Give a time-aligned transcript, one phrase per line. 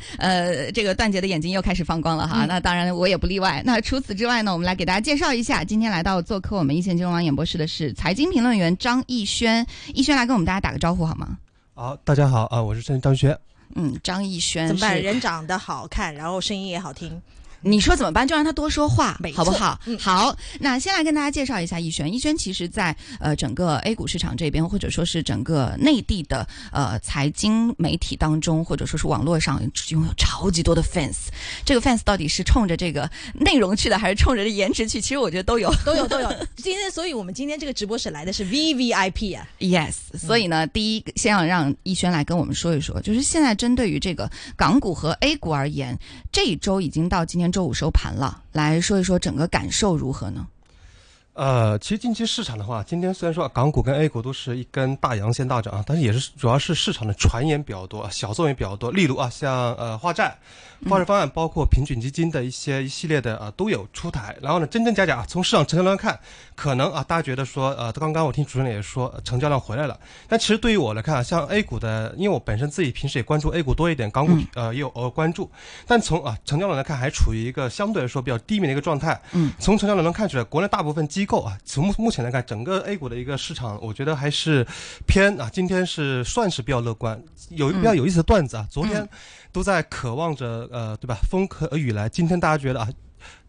[0.18, 2.44] 呃，这个段姐的眼睛又开始放光了哈。
[2.46, 3.62] 那当然我也不例外。
[3.64, 9.66] 那除此之外呢，我们来给大家介绍一下，今天来到做客我们一线金融网演播室的是财经评论员张艺轩。
[9.94, 11.38] 艺轩来跟我们大家打个招呼好吗？
[11.74, 13.36] 好，大家好啊，我是张张轩。
[13.74, 15.00] 嗯，张艺轩怎么办？
[15.00, 17.20] 人长得好看，然后声音也好听。
[17.62, 18.26] 你说怎么办？
[18.26, 19.80] 就让他多说话好不好？
[19.86, 22.12] 嗯好，那先来跟大家介绍一下逸轩。
[22.12, 31.28] 逸轩其实在呃整个 A 股市场这边，或者说是整个内地的呃财经媒体当中，或者说是网络上，拥有超级多的 fans。
[31.64, 35.00] 这个 fans 到底是冲着这个内容去的，还是冲着这颜值去？
[35.00, 35.72] 其实我觉得都有。
[35.84, 36.32] 都 有都有。
[36.56, 45.98] 今天，所以我们今天这个直播室来的是 V V I P 啊，Yes，所以呢，第一先要让逸轩来跟我们说一说，就是现在针对于这个港股和 A 股而言，
[46.32, 50.48] 这一周已经到今天周五收盘了，来说一说整个感受如何呢？
[51.34, 58.90] 呃，其实近期市场的话，今天虽然说港股跟 A 股都是一根大阳线大涨啊，但是也是主要是市场的传言比较多，小作文比较多。
[58.90, 60.36] 例如啊，像呃化债、
[60.90, 64.36] 化债方案，包括平准基金的一些一系列的啊都有出台。
[64.42, 66.20] 然后呢，真真假假，从市场成交量看，
[66.54, 69.98] 可能啊大家觉得说呃，刚刚我听主持人也说、呃成交量回来了，
[70.28, 75.50] 但其实对于我来看啊，像 A 股的，因为我本身自己平时也关注 A 股多一点，港股呃也有偶尔关注，
[75.86, 79.18] 但从啊成交量来看，还处于一个相对来说比较低迷的一个状态。
[79.32, 84.66] 嗯，从成交量能看出来，国内大部分机构啊，从目目前来看，整个 A 股的一个市场，我觉得还是
[85.06, 87.22] 偏啊，今天是算是比较乐观。
[87.50, 89.08] 有一个比较有意思的段子啊，昨天
[89.52, 91.16] 都在渴望着呃，对吧？
[91.30, 92.88] 风和雨来，今天大家觉得啊。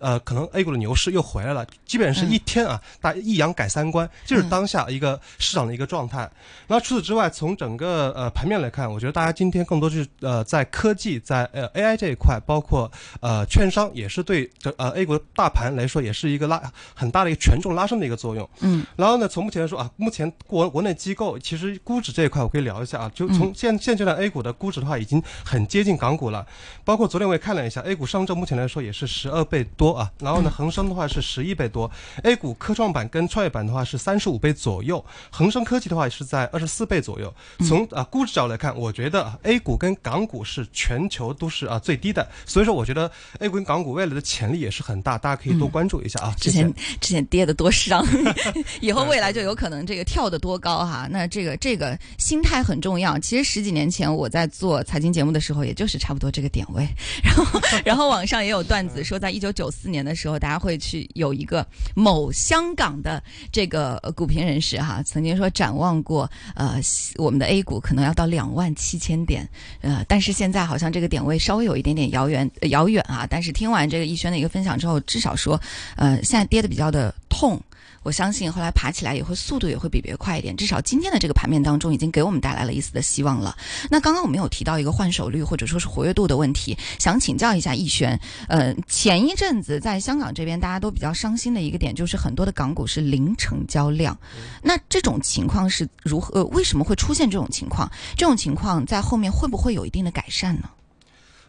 [0.03, 6.29] 呃，可能 A 股的牛市又回来了，基本上是一天啊，大一阳改三观，就是当下一个市场的一个状态。
[6.67, 16.61] 然后除此之外，从整个呃盘面来看，我觉得大家今天更多是呃在科技、在呃 AI 这一块，包括呃券商，也是对这呃 A 股大盘来说，也是一个拉
[16.93, 18.49] 很大的一个权重拉升的一个作用。
[18.59, 26.45] 嗯，然后呢，从目前来说啊，目前国国内机构其实估值这一块我可以聊一下啊，就从现现阶段 A 股的估值的话，已经很接近港股了。
[26.83, 31.89] 包括昨天我也看了一下，A 股上证目前来说也是十二倍多啊，然后呢，恒生的话是十一倍多
[32.23, 37.33] ，A 股科创板跟创业板的话是三十五倍左右，恒生科技的话是在二十四倍左右。
[37.67, 46.35] 从啊估值角度来看，我觉得啊 A 股跟港股是全球都是啊最低的，所以说我觉得 A 股跟港股未来的潜力也是很大，大家可以多关注一下啊。
[46.39, 46.73] 之前。
[46.99, 48.05] 之前跌的多伤，
[48.79, 51.07] 以后未来就有可能这个跳的多高哈。
[51.09, 53.19] 那这个这个心态很重要。
[53.19, 56.87] 其实十几年前我在做财经节目的时候，也就是差不多这个点位。
[57.23, 63.21] 然后然后网上也有段子说，在一九九四四年的时候，大家会去有一个某香港的
[63.51, 66.79] 这个股评人士哈，曾经说展望过呃
[67.17, 69.45] 我们的 A 股可能要到两万七千点，
[69.81, 73.27] 呃，但是现在好像这个点位稍微有一点点遥远遥远啊。
[73.29, 75.59] 但是听完这个逸轩的一个分享之后，至少说
[75.97, 77.61] 呃，现在跌的比较的痛。
[78.03, 83.55] 我相信后来爬起来也会速度也会比别人快一点，至少今天的这个盘面当中已经给我们带来了一丝的希望了。
[83.89, 88.19] 那刚刚我们有提到一个换手率或者说是活跃度的问题，想请教一下逸轩。
[88.47, 94.17] 呃，前一阵子在香港这边大家都比较伤心的一个点就是很多的港股是零成交量，
[94.61, 96.39] 那这种情况是如何？
[96.39, 97.89] 呃，为什么会出现这种情况？
[98.17, 100.69] 这种情况在后面会不会有一定的改善呢？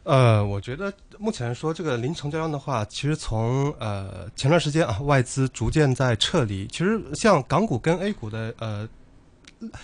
[0.05, 6.67] 呃，我觉得目前来说，这个零成交量的话，其实从呃前段时间啊，外资逐渐在撤离。
[6.69, 8.89] 其实像港股跟 A 股的呃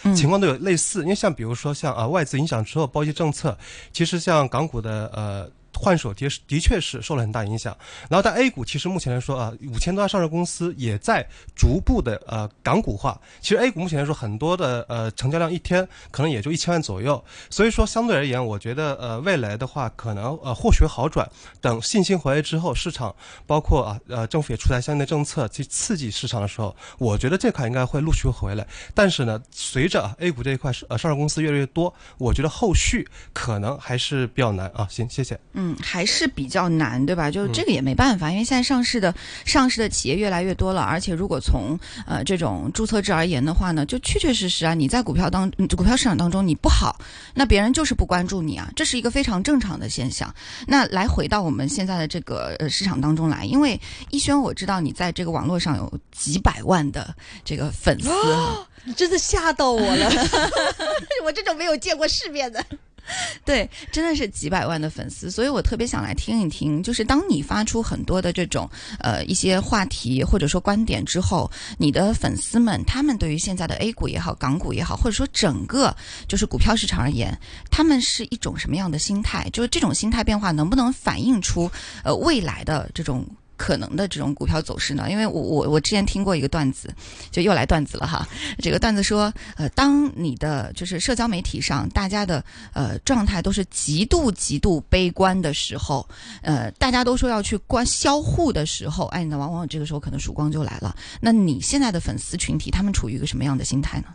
[0.02, 3.56] 嗯情况都有类似，因为像比如说像啊外资影响之后，包括政策，
[3.92, 5.50] 其实像港股的呃。
[5.80, 7.74] 换手的的确是受了很大影响，
[8.10, 11.26] 然后但 A 股其实目前来说啊，五千多家上市公司也在
[11.56, 13.18] 逐步的呃港股化。
[13.40, 21.26] 其实 A 股目前来说，很多的呃成交量一天可能也就一千万左右，所以说相对而言，我觉得呃未来的话，可能呃或许好转。
[21.62, 23.14] 等信心回来之后，市场
[23.46, 28.66] 包括啊呃政府也出台相应的政策去刺激市场的时候，我觉得这块应该会陆续回来。
[28.94, 34.86] 但是呢，随着 A 股这一块呃上市公司越来越多，我觉得后续可能还是比较难啊。
[34.90, 35.38] 行，谢谢。
[35.52, 37.30] 嗯，还是比较难，对吧？
[37.30, 39.14] 就这个也没办法，因为现在上市的
[39.44, 46.98] 上市的企业越来越多了，而且如果从呃这种注册制而言的话呢，就确确实实啊，你在股票当嗯股票市场当中你不好，
[47.34, 50.32] 那别人就是不关注你啊，这是一个非常正常的现象。
[50.66, 53.80] 那来回到我们现在的这个呃市场当中来，因为
[54.10, 57.14] 逸轩，我知道你在这个网络上有几百万的
[57.44, 60.10] 这个粉丝啊，你真的吓到我了
[61.24, 62.64] 我这种没有见过世面的。
[63.44, 68.68] 对，真的是几百万的粉丝，所以我特别想来听一听，就是当你发出很多的这种
[68.98, 75.94] 呃一些话题或者说观点之后，你的粉丝们他们对于现在的 A 股也好、港股也好，或者说整个
[76.28, 77.36] 就是股票市场而言，
[77.70, 79.48] 他们是一种什么样的心态？
[79.50, 81.70] 就是这种心态变化能不能反映出
[82.04, 83.26] 呃未来的这种
[83.60, 85.10] 可能的这种股票走势呢？
[85.10, 86.88] 因为我我我之前听过一个段子，
[87.30, 88.26] 就又来段子了哈。
[88.58, 92.42] 这个段子说，呃，当你的就是社交媒体上大家的
[92.72, 96.08] 呃状态都是极度极度悲观的时候，
[96.40, 100.96] 呃，大家都说要去关销户的时候，哎，那往往这个时候可能曙光就来了。
[101.20, 104.06] 那你现在的粉丝群体他们处于一个什么样的心态呢？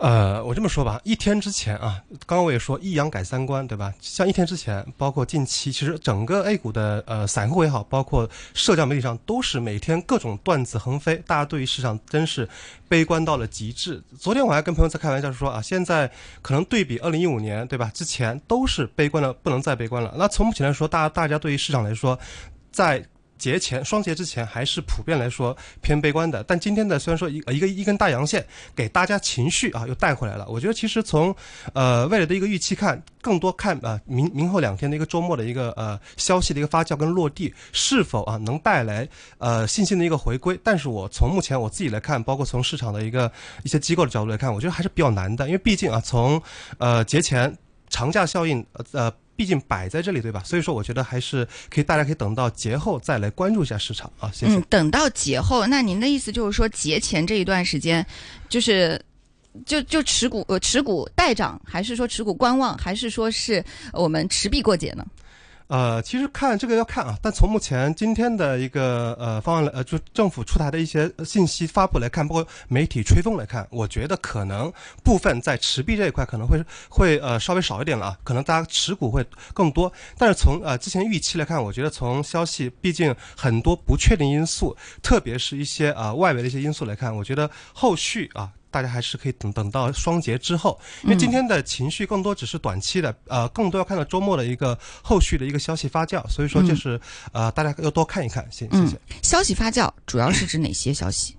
[0.00, 3.92] 呃，我这么说吧，一天之前啊，刚刚我也说一阳改三观，对吧？
[4.00, 12.48] 像一天之前，包括近期，其实整个 A 股的呃散户也好，包括社交媒体上，都是每天各种段子横飞，大家对于市场真是
[12.88, 14.02] 悲观到了极致。
[14.18, 16.10] 昨天我还跟朋友在开玩笑说啊，现在
[16.40, 17.90] 可能对比二零一五年，对吧？
[17.92, 20.14] 之前都是悲观的，不能再悲观了。
[20.16, 22.18] 那从目前来说，大家大家对于市场来说，
[22.72, 23.04] 在
[23.40, 28.44] 节前双节之前还是普遍来说偏悲观的，但今天的虽然说一一个一根大阳线
[28.76, 31.34] 给大家情绪啊又带回来了，我觉得其实从
[31.72, 39.08] 呃未来的一个预期看，更多看啊明明后两天的一个周末的一个呃消息的一个发酵跟落地是否啊能带来
[39.38, 43.32] 呃信心的一个回归，但是我从目前我自己来看，包括从市场的一个
[43.64, 46.40] 一些机构的角度来看，我觉得还是比较难的，因为毕竟啊从
[46.76, 47.56] 呃节前
[47.88, 49.10] 长假效应呃。
[49.40, 50.42] 毕竟摆在这里，对吧？
[50.44, 54.30] 所以说，我觉得还是可以，大家可以等到节后再来关注一下市场啊。
[54.34, 54.54] 谢谢。
[54.54, 58.04] 嗯，等到节后，那您的意思就是说，节前这一段时间，
[58.50, 59.02] 就是
[59.64, 63.64] 就就持股呃持股待涨，还是说持股观望，还是说是
[63.94, 65.06] 我们持币过节呢？
[65.70, 74.72] 呃，其实看这个要看啊，但从目前今天的一个呃方案来，呃，就政府出台的一些信息发布来看，包括媒体吹风来看，我觉得可能
[75.04, 79.24] 部分在持币这一块可能会会呃稍微少一点了啊，可能大家持股会
[79.54, 79.92] 更多。
[80.18, 88.50] 但是从呃之前预期来看，我觉得从消息，毕竟很多不确定因素，特别是一些啊外围的一些因素来看，我觉得后续啊。
[88.70, 97.00] 大家还是可以等等到双节之后，因为今天的情绪更多只是短期的，呃，更多要看到周末的一个后续的一个消息发酵，所以说就是
[97.32, 99.00] 呃，大家要多看一看，谢谢谢。
[99.22, 101.36] 消息发酵主要是指哪些消息？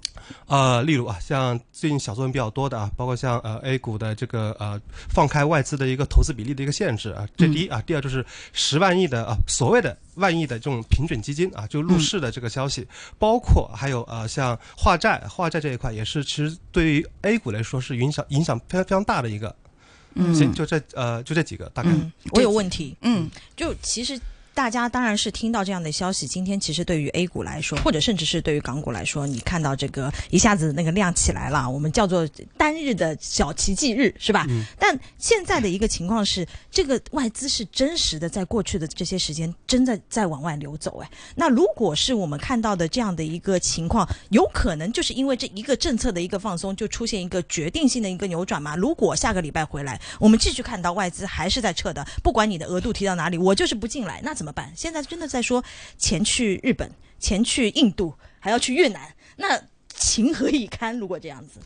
[0.48, 4.80] 呃，例如啊，像最近小作文比较多的啊，包括像呃 A 股的这个呃
[5.10, 12.88] 放开外资的一个投资比例的一个限制啊，这第一啊，第二就是十万亿的啊所谓的万亿的这种平准基金啊，就入市的这个消息，
[13.18, 19.56] 包括还有呃像化债，化债这一块也是其实对于 A 股来说是影响影响非常非常大的一个，
[20.16, 21.90] 嗯，行，就这呃就这几个大概。
[22.32, 24.20] 我有问题，嗯，就其实。
[24.62, 26.28] 大家当然是听到这样的消息。
[26.28, 34.46] 今天其实对于 A 股来说，或者甚至是对于港股来说，你看到这个一下子那个量起来了，我们叫做单日的小奇迹日，是吧？
[34.50, 34.64] 嗯。
[34.78, 41.00] 但现在的一个情况是，这个外资是真实的，在过去的这些时间，真的在往外流走。
[41.00, 48.76] 哎，那如果是我们看到的这样的一个情况，有可能就是因为这一个政策的一个放松，就出现一个决定性的一个扭转嘛？
[48.76, 55.64] 如果下个礼拜回来，我们继续看到外资还是在撤的，不管你的额度提到哪里，我就是不进来，那怎么现在真的在说
[55.98, 60.98] 前去日本、前去印度，还要去越南，那情何以堪？
[60.98, 61.60] 如果这样子。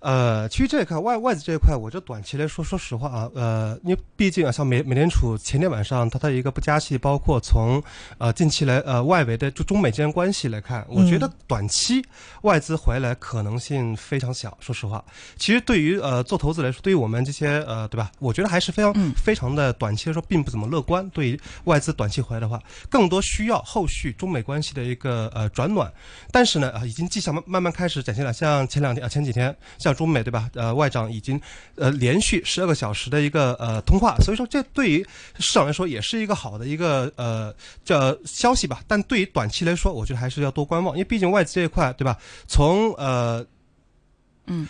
[0.00, 7.82] 呃，其实这一块外外资这一块，我就短期来说，说实话啊，呃，因为毕竟啊，像美美联储前天晚上它的一个不加息，包括从
[8.18, 12.00] 呃近期来呃外围的就中美之间关系来看，我觉得短期
[12.42, 14.56] 外资回来可能性非常小。
[14.60, 15.04] 说实话，
[15.36, 21.10] 其实对于呃做投资来说，对于我们这些呃对吧，我觉得还是非常非常的短期来说并不怎么乐观。
[21.10, 25.92] 对于外资短期回来的话，更多需要后续中美关系的一个呃转暖。
[26.30, 29.87] 但是呢啊，已经迹象慢慢慢开始展现了，像前两天啊前几天像。
[29.88, 30.48] 像中美对吧？
[30.54, 31.40] 呃，外长已经
[31.76, 35.06] 呃连续十二个小时的一个呃通话，所以说这对于
[35.38, 37.54] 市场来说也是一个好的一个呃
[37.84, 38.80] 叫消息吧。
[38.86, 42.16] 但对于短期来说，我觉得还是要多观望，因为毕竟外资这一块对吧？
[42.46, 43.44] 从呃
[44.46, 44.68] 嗯。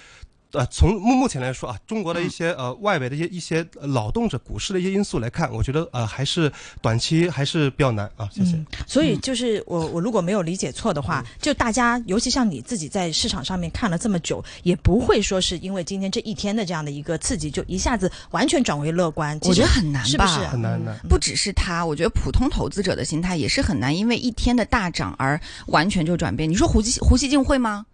[0.52, 6.50] 呃，从目目前来说啊，中国的一些呃外围的一些一些劳动者股市的一些因素来看，我觉得呃还是
[6.80, 8.26] 短期还是比较难啊。
[8.32, 8.58] 谢谢。
[8.86, 19.38] 所以就是我我如果没有理解错的话，就大家尤其像你自己在市场上面看了这么久，也不会说是因为今天这一天的这样的一个刺激，就一下子完全转为乐观。
[19.42, 20.98] 我觉得很难，是不是很难的？
[21.10, 26.48] 不只是他，我觉得普通投资者的心态也是很难，因为一天的大涨而完全就转变。
[26.48, 27.84] 你说胡锡胡锡进会吗？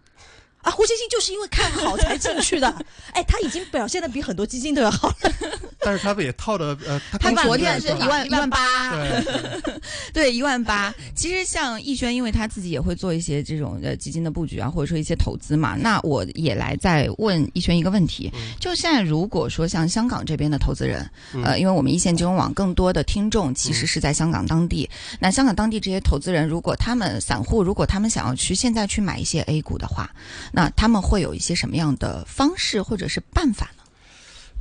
[0.64, 2.66] 啊，胡星星就是因为看好才进去的，
[3.12, 5.14] 哎，他已经表现的比很多基金都要好了。
[5.84, 9.80] 但是他们也套的呃，他昨天是一万一万八，对，
[10.12, 10.94] 对 一万八。
[11.14, 15.76] 其实像逸轩，因为他自己也会做一些这种呃基金的布局啊，或者说一些投资嘛。
[15.76, 21.08] 那我也来再问逸轩一个问题，就现在如果说像香港这边的投资人，
[21.44, 24.88] 呃，因为我们一线金融网更多的听众其实是在香港当地，
[25.20, 30.10] 那香港当地这些投资人，如果他们散户，如果他们想要去现在去买一些 A 股的话，
[30.52, 33.83] 那他们会有一些什么样的方式或者是办法呢？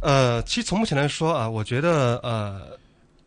[0.04, 2.78] 呃，其实从目前来说啊，我觉得呃，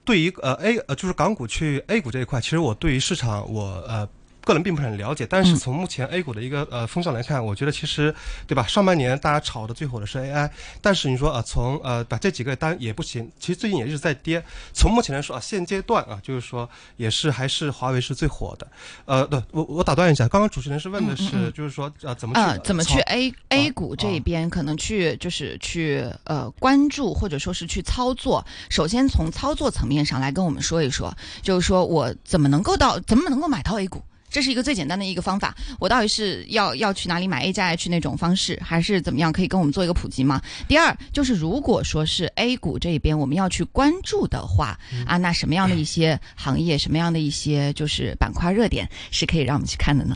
[0.05, 4.07] 对于呃 A 呃就是港股去 A 股这一块，其实我对于市场我呃
[4.47, 8.15] 个人并不是很了解，但是从目前 A 股的一个呃风向来看，我觉得其实
[8.47, 8.65] 对吧？
[8.65, 10.49] 上半年大家炒的最火的是 AI，
[10.81, 14.41] 但是你说啊，从呃把这几个单也不行，其实最近也一直在跌。
[14.73, 18.67] 从目前来说啊，现阶段啊，就是说也是还是华为是最火的。
[19.05, 28.47] 呃，对我我打断一下，刚刚主持人是问的是，就是说呃怎么去、呃怎么去 A A 股这一边可能去就是去呃关注或者说是去操作。
[28.71, 31.13] 首先从操作层面上来跟我们说一说，
[31.43, 34.05] 就是说我怎么能够到怎么能够买到 A 股。
[34.37, 39.33] 这是一个最简单的一个方法，我到底是要要去哪里买 A 加 H 那种方式，还是怎么样？
[39.33, 40.43] 可以跟我们做一个普及吗？
[40.69, 50.15] 第二，就是如果说是 A 股这边我们要去关注的话，啊，那什么样的一些行业，什么样的一些就是板块热点是可以让我们去看的呢？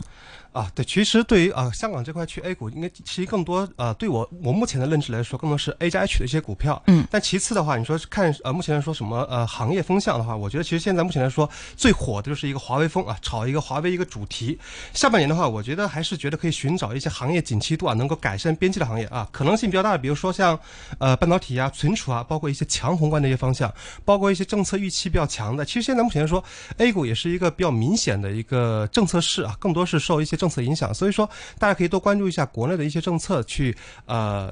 [0.51, 6.81] 啊，对，其实对于啊、香港这块去 A 股，应该其实更多啊，对我我目前的认知来说，更多是 A 加 H 的一些股票。
[6.87, 14.59] 嗯，但其次的话，你说看呃目前来说什么呃行业风向的话，我觉得其实现在目前来说最火的就是一个华为风啊，炒一个华为一个主题。
[14.93, 20.59] 下半年的话，我觉得还是觉得可以寻找一些行业景气度啊，能够改善边际的行业啊，可能性比较大的，比如说像
[20.99, 25.63] 呃半导体啊、存储啊，包括一些强宏观的一些方向，包括一些政策预期比较强的。
[25.63, 26.43] 其实现在目前来说
[26.77, 31.29] ，A 股也是一个比较明显的一个政策市啊，更多是受一些政策影响，所以说
[31.59, 34.51] 大家可以多关注一下国内的一些政策，去呃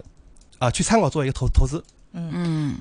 [0.60, 1.84] 啊、去参考做一个投投资。
[2.12, 2.30] 嗯，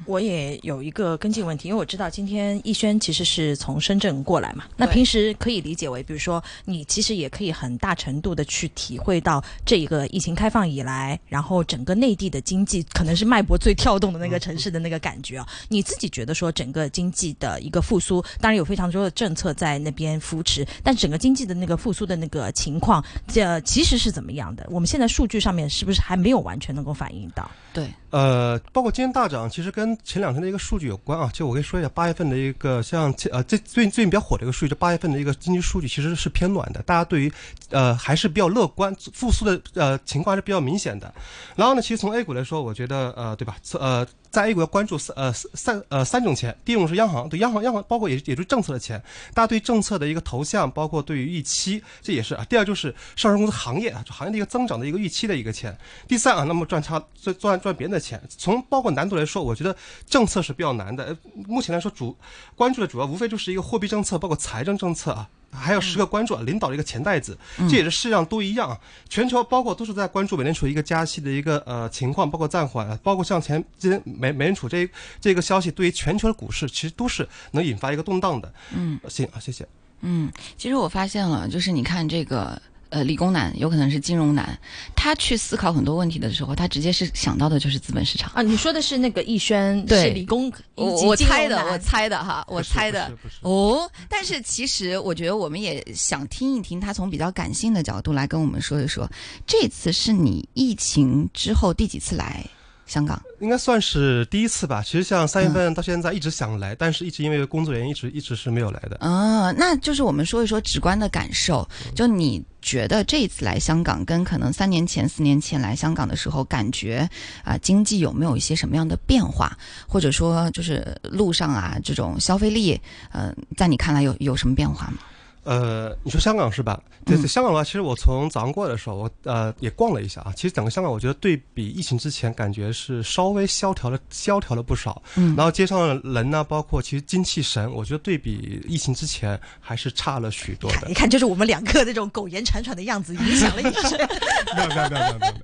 [0.04, 15.48] 我也有一个跟进问题，因为我知道今天逸轩其实是从深圳过来嘛，那平时可以理解为，比如说你其实也可以很大程度的去体会到这一个疫情开放以来，然后整个内地的经济可能是脉搏最跳动的那个城市的那个感觉啊。
[15.68, 24.66] 你自己觉得说整个经济的一个复苏，当然有非常多的政策在那边扶持，但整个经济的那个复苏的那个情况，这其实是怎么样的？
[24.70, 27.50] 我们现在数据上面是不是还没有完全能够反映到？
[27.72, 31.30] 对，呃，包括今天大涨，其实跟前两天的一个数据有关啊。
[31.32, 37.32] 就我跟你说一下，八月份的一个像呃，最最近最近比较火的一个数据，就八月份的一个经济数据其实是偏暖的，大家对于
[37.70, 41.14] 呃还是比较乐观，复苏的呃情况还是比较明显的。
[41.54, 43.56] 然后呢，其实从 A 股来说，我觉得呃对吧？
[43.78, 49.02] 呃，在 A 股要关注三呃三呃三种钱，第一种是央行，对央行央行包括也也就是政策的钱，
[49.34, 52.44] 大家对政策的一个投向，包括对于预期，这也是啊。
[52.48, 55.76] 第二就是上市公司行业啊，就行业的一个增长的一个预期的一个钱。
[56.06, 59.74] 第三啊，那么赚差赚赚赚别人的钱，从包括难度来说，我觉得
[60.06, 61.04] 政策是比较难的。
[61.04, 61.16] 呃
[61.46, 62.16] 目前来说，主
[62.54, 65.28] 关注的主要无非就是一个货币政策，包括财政政策啊。
[65.50, 67.36] 还有时刻关注啊，领导的一个钱袋子，
[67.68, 68.78] 这也是世界上都一样啊。
[69.08, 74.88] 全球包括都是在关注美联储一个加息的一个呃情况，包括暂缓，啊包括像前今天美美联储这
[75.20, 78.52] 这个消息，对于全球的股市其实都是能引发一个动荡的。
[78.74, 79.66] 嗯行啊，谢谢。
[80.00, 82.60] 嗯，其实我发现了，就是你看这个。
[82.90, 84.58] 呃，理工男有可能是金融男，
[84.96, 88.32] 他去思考很多问题的时候，他直接是想到的就是资本市场。
[88.34, 93.90] 啊，你说的是那个逸轩对是理工，我我猜的，我猜的哈，我猜的哦。
[94.08, 99.10] 但是其实我觉得我们也想听一听他从比较感性的角度来跟我们说一说，
[99.46, 102.44] 这次是你疫情之后第几次来
[102.88, 103.22] 香港？
[103.40, 104.82] 应该算是第一次吧。
[104.82, 108.96] 其实像三月份到现在一直想来，但是一直因为工作原因，一直一直是没有来的。
[108.96, 111.68] 啊，那就是我们说一说直观的感受。
[111.94, 117.08] 就你觉得这一次来香港，跟可能三年前、四年前来香港的时候，感觉
[117.44, 119.56] 啊、经济有没有一些什么样的变化？
[119.86, 122.80] 或者说，就是路上啊这种消费力，
[123.12, 124.98] 呃，在你看来有有什么变化吗？
[125.44, 126.80] 呃，你说香港是吧？
[127.06, 130.32] 对嗯对，香港的话，其实我从早上过来的时候，我呃也逛了一下啊。
[130.36, 135.00] 其实整个香港，我觉得对比疫情之前，感觉是稍微萧条了，萧条了不少。
[135.16, 140.94] 嗯然后街上的人呢，包括其实精气神，我觉得对比疫情之前还是差了许多的 你。
[140.94, 143.68] 看，就是我们两个那种苟延残喘的样子，影响了你。
[144.56, 145.34] 没有没有没有没有没有。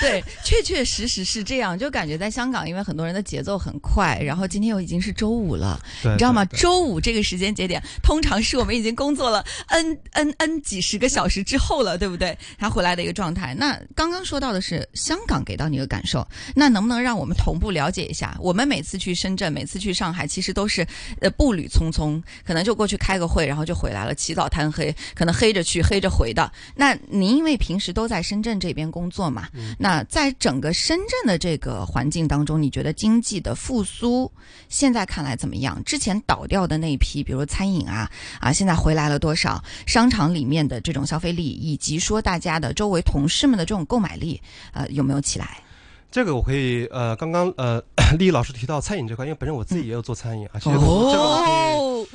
[0.00, 6.44] 对，确确实实是这样，就感觉在香港，因为很多人的节奏很快，然后今天又已经是周五了，对你知道吗？
[6.46, 12.36] 周五这个时间节点，通常是我们已经工作了 n n n 几十个小时之后了，对不对？
[12.58, 13.54] 他回来的一个状态。
[13.54, 18.36] 那刚刚说到的是香港给到你的感受，那能不能让我们同步了解一下？
[18.40, 20.86] 我们每次去深圳，每次去上海，其实都是
[21.20, 26.50] 呃步履匆匆，可能就过去开个会，然后就回来了，起早贪黑，可能黑着去黑着回的。
[26.74, 34.30] 那您因为平时都在深圳这边工作嘛，那在整个深圳的这个环境当中，你觉得经济的复苏
[34.68, 35.82] 现在看来怎么样？
[35.84, 38.10] 之前倒掉的那一批，比如餐饮啊
[38.42, 39.62] 啊，现在回来了多少？
[39.86, 45.62] 商场里面的这种消费力，以及说大家的周围同事们的这种购买力，呃，有没有起来？
[46.10, 47.80] 这个我可以呃，刚刚呃，
[48.18, 52.06] 丽丽老师提到餐饮这块，因为本身我自己也有做餐饮啊，其实这个我可以哦，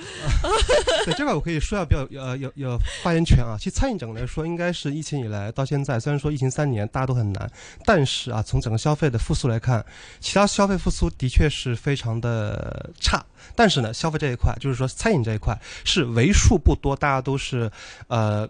[1.08, 3.56] 对这块我可以说下比较呃有有发言权啊。
[3.58, 7.50] 其实餐饮整个来说，应该是疫情以来到现在，虽然说疫情三年大家都很难，
[7.86, 9.86] 但是啊，从整个消费的复苏来看，
[10.20, 13.26] 其他消费复苏的确是非常的差。
[13.56, 17.72] 但是呢，消费这一块，就是说餐饮这一块是为数不多，大家都是
[18.10, 18.46] 呃。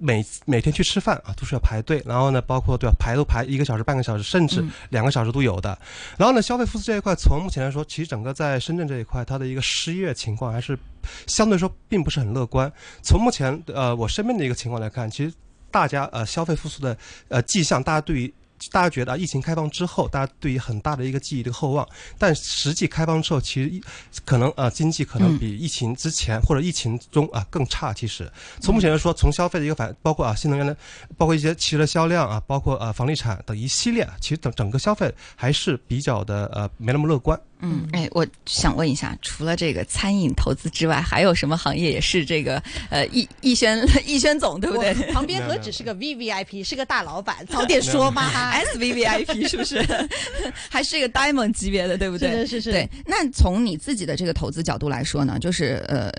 [0.00, 5.78] 每每天去吃饭啊，都是要排队，然后呢，包括对吧，排都排一个小时、半个小时，甚至两个小时都有的。
[6.18, 10.78] 然后呢，消费复苏这一块，从目前来说，其实整个在深圳这一块，它的一个失业情况还是
[11.26, 12.72] 相对说并不是很乐观。
[13.02, 15.32] 从目前呃我身边的一个情况来看，其实
[15.70, 16.96] 大家呃消费复苏的
[17.28, 18.34] 呃迹象，大家对于。
[18.70, 21.88] 大家觉得啊，疫情开放之后，大家对于很大的一个记忆的厚望，
[22.18, 23.80] 但实际开放之后，其实
[24.24, 27.92] 可能啊，经济可能比疫情之前或者疫情中啊更差。
[27.92, 30.76] 其实从目前来说，从消费的一个反，包括啊新能源的，
[31.16, 37.40] 包括一些汽车销量啊，包括啊房地产等一系列，其实整整个消费还是比较的呃没那么乐观。
[37.62, 44.94] 嗯，哎，我想问一下，除了这个餐饮投资之外，还有什么行业也是这个呃易易轩 易轩总对不对？
[45.12, 48.22] 旁边何止是个 V V I P，是个大老板，早点说嘛。
[48.52, 49.84] S V V I P 是不是？
[50.70, 52.30] 还是一个 Diamond 级别的，对不对？
[52.30, 52.72] 是是是。
[52.72, 56.10] 对，那从你自己的这个投资角度来说呢，就是呃，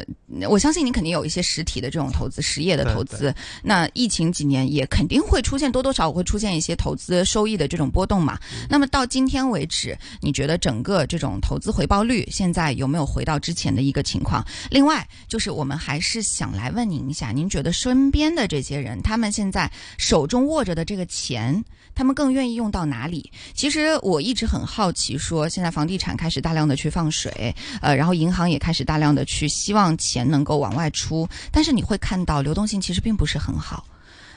[0.49, 3.33] 我相信你肯定有一些实体的这种投资，实业的投资。
[3.63, 8.39] 那疫情几年也肯定会出现多多少少会出现一些投资收益的这种波动嘛。
[8.67, 14.43] 那么到今天为止，你觉得整个这种投资回报率现在有没有回到之前的一个情况？
[14.71, 23.31] 另外，就是我们还是想来问您一下，您觉得身边的这些人，他们现在手中握着的这个钱，他们更愿意用到哪里？
[23.53, 33.85] 其实我一直很好奇，说现在房地产开始大量的去放水，呃，然后银行也开始大量的去希望钱能够往外出，但是你会看到流动性其实并不是很好。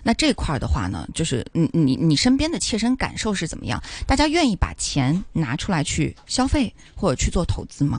[0.03, 3.83] 那这块儿的话呢，就是你你你身边的切身感受是怎么样？
[4.07, 7.99] 大家愿意把钱拿出来去消费或者去做投资吗？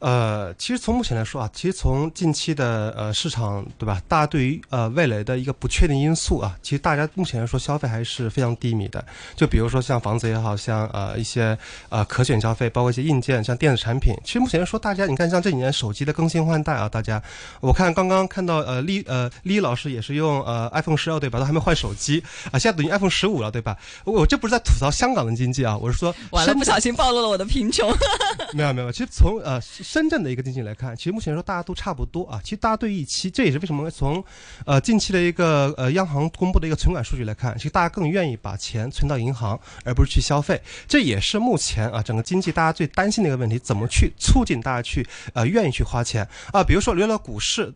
[0.00, 9.04] 呃，其实从目前来说啊，其实从近期的呃市场对吧，大家对于呃未来的一个不确定因素啊，其实大家目前来说消费还是非常低迷的。
[9.34, 14.14] 就比如说像房子也好像呃一些呃可选消费，包括一些硬件，像电子产品。
[14.24, 17.20] 其实目前来说，大家你看像这几年手机的更新换代啊，大家
[17.60, 23.76] 我看刚刚看到呃李呃李老师也是用呃 iPhone 十二对吧，都还没换手机啊，现在等于 iPhone 十五了对吧？
[24.04, 27.92] 我这不是在吐槽香港的经济啊，我是说完了不小心暴露了我的贫穷。
[28.54, 29.60] 没有没有，其实从呃。
[29.90, 32.38] 深圳的一个经济来看，其实目前说大家都差不多啊。
[32.44, 34.22] 其实大家对预期，这也是为什么从，
[34.66, 40.60] 呃近期的一个呃央行公布的一个存款数据来看，其实大家更愿意把钱存到银行，而不是去消费。
[40.86, 46.62] 这也是目前啊整个经济大家最担心的一个问题，怎么去促进大家去呃愿意去花钱啊？
[46.62, 47.72] 比如说，聊聊股市。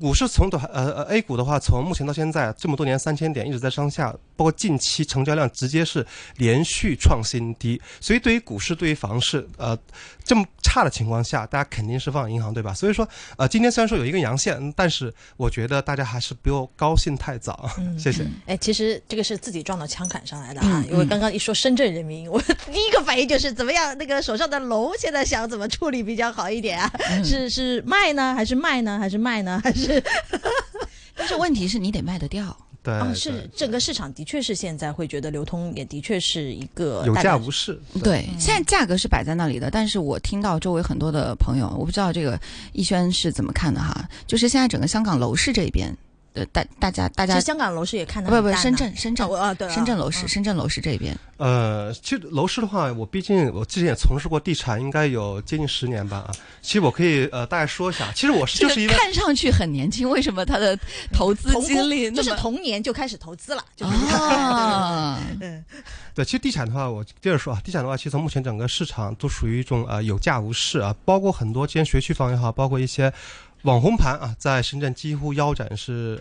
[0.00, 6.04] 股市从短呃呃 A 股的话，从目前到现在这么多年三千点一直在上下，包括近期成交量直接是
[6.36, 9.78] 连续创新低，所以对于股市对于房市呃
[10.24, 12.72] 这么差的情况下，大家肯定是放银行对吧？
[12.72, 17.70] 所以说呃今天虽然说有一根阳线，但是我觉得大家还是不用高兴太早。
[17.98, 18.26] 谢谢。
[18.46, 23.96] 哎，其实这个是自己撞到枪砍上来的哈，因为刚刚一说深圳人民，我第一个反应就是怎么样？
[23.98, 26.90] 那个手上的楼现在想怎么处理比较好一点啊？
[27.22, 29.81] 是是卖呢，还是卖呢，还是卖呢，还是？
[29.84, 30.04] 是，
[31.14, 32.56] 但是问题是你得卖得掉。
[32.84, 37.80] 对，是整个市场的确是现在会觉得流通也的确是一个有价无市。
[38.02, 42.36] 对，现在价格是摆在那里的，但是我听到周围很多的朋友，我不知道这个
[42.72, 45.96] 逸轩是怎么看的哈，就是现在整个香港楼市这边。
[46.34, 51.14] 呃，大大家大家，香港楼市也看到不不，深圳深圳啊，对，深圳楼市，深圳楼市这边。
[51.36, 56.30] 呃，其实楼市的话，我毕竟我之前也从事过地产，应该有接近十年吧啊。
[56.62, 60.78] 其实我可以呃大概说一下，其实我是就是一个看上去很年轻，为什么他的
[61.12, 63.64] 投资经历就是童年就开始投资了？
[64.10, 65.62] 啊，嗯，
[66.14, 73.12] 对，其实地产的话，我接着说啊，地产的话，其实从目前整个市场都属于一种呃有价无市啊，包括很多今天学区房也好，包括一些。
[73.62, 76.20] 网红盘啊，在深圳几乎腰斩是，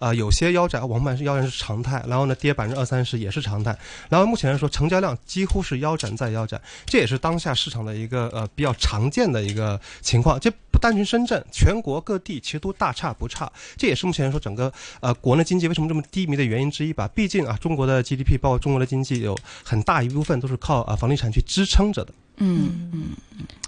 [0.00, 3.78] 呃，有些腰斩，网红盘是腰斩是常态，然后呢，跌百分之二三十也是常态。
[4.08, 10.38] 然后目前来说，成交量几乎是腰斩再腰斩，这也是当下市场的一个呃比较常见的一个情况。
[10.40, 13.50] 这不单纯深圳，全国各地其实都大差不差。
[13.76, 17.08] 这也是目前来说整个呃国内经济为什么这么低迷的原因之一吧。
[17.14, 22.12] 毕竟啊，中国的 GDP 包括中国的经济有很大一部分都是靠啊房地产去支撑着的。
[22.40, 22.90] 嗯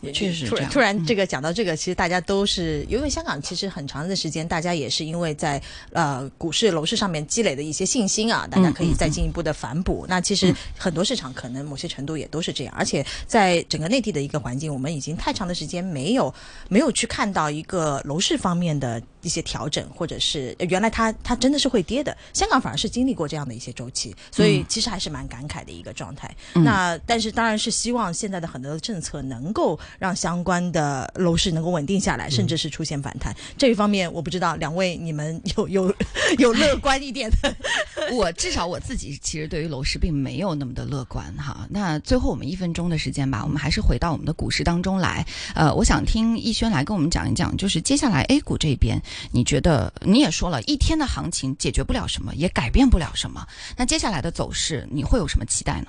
[0.02, 10.04] 嗯，确实突然突然这个讲到这个，其实大家都是因为香港，其实很长的时间，大家也是因为在呃股市楼市上面积累的一些信心啊，大家可以再进一步的反哺。
[10.08, 16.34] 那其实很多市场可能某些程度也都是这样，而且在整个内地的一个环境，我们已经太长的时间没有
[16.68, 19.00] 没有去看到一个楼市方面的。
[19.22, 22.16] 一些调整，或者是呃原来它它真的是会跌的。
[22.32, 26.28] 香港反而是经历过这样的一些周期，所以其实还是蛮感慨的一个状态。
[26.54, 33.34] 嗯那但是当然是希望现在的很多的政策能够让相关的楼市能够稳定下来，甚至是出现反弹。
[33.58, 35.94] 这一方面我不知道两位你们有有
[36.38, 37.54] 有乐观一点的
[38.14, 41.66] 我至少我自己其实对于楼市并没有那么的乐观哈。
[41.68, 45.26] 那最后我们一分钟的时间吧，我们还是回到我们的股市当中来。
[45.54, 49.00] 呃，我想听逸轩来跟我们讲一讲，就是接下来 A 股这边，
[49.32, 53.46] 你觉得你也说了一天的行情解决不了什么，也改变不了什么，
[53.76, 55.86] 那接下来的走势你会有什么期待呢？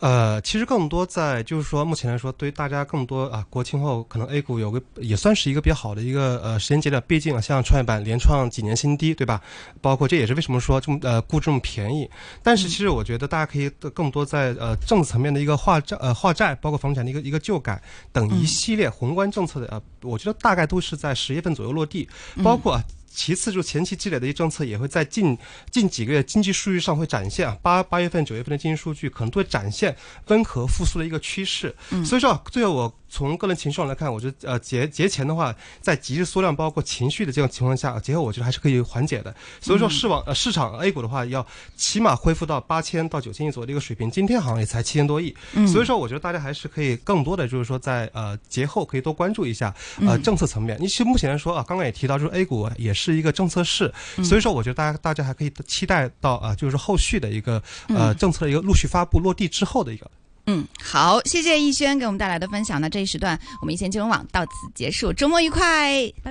[0.00, 9.42] 呃，其实更多在就是说，目前来说，对于大家更多啊，国庆后可能 A 股有个也算是一个比较好的一个呃时间节点，毕竟啊，像创业板连创几年新低，对吧？
[9.82, 12.08] 包括这也是为什么说这么呃估这么便宜。
[12.42, 22.08] 但是其实我觉得大家可以更多在呃政策层面的一个化债呃化债，包括房地产的一个一个旧改等一系列宏观政策的呃，我觉得大概都是在十月份左右落地，
[22.42, 22.82] 包括啊。
[23.12, 25.36] 其次，就前期积累的一些政策，也会在近
[25.70, 29.94] 近几个月经济数据上会展现啊，八八月份、九月份的经济数据可能都会展现
[30.28, 31.74] 温和复苏的一个趋势。
[32.04, 39.34] 所以说啊，最后我从个人情绪上来看，我觉得呃节节前的话，在极致缩量包括情绪的这种情况下，节后我觉得还是可以缓解的。
[39.60, 41.44] 所以说市网呃市场 A 股的话，要
[41.76, 45.34] 起码恢复到八千到九千亿左右的一个水平，今天好像也才七千多亿。
[45.66, 49.74] 所以说，我觉得大家还是可以更多的就是说在呃节后可以多关注一下
[50.06, 50.78] 呃政策层面。
[50.80, 53.92] 你其实目前来说啊，刚刚也提到，就是 A 股也是一个政策市，
[54.22, 60.08] 所以说我觉得大家大家还可以期待到啊，就是后续的一个呃政策的一个陆续发布落地之后的一个。
[60.46, 62.80] 嗯，好，谢谢逸轩给我们带来的分享。
[62.80, 66.10] 那这一时段我们一线金融网到此结束，周末愉快，